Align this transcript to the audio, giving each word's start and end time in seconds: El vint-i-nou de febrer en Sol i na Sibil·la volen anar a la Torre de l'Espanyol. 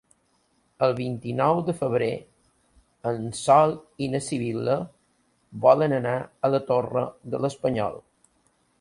El 0.85 0.93
vint-i-nou 0.99 1.61
de 1.67 1.75
febrer 1.81 2.07
en 3.11 3.29
Sol 3.41 3.75
i 4.07 4.09
na 4.15 4.25
Sibil·la 4.31 4.81
volen 5.69 5.97
anar 6.03 6.19
a 6.49 6.55
la 6.57 6.65
Torre 6.73 7.09
de 7.37 7.47
l'Espanyol. 7.47 8.07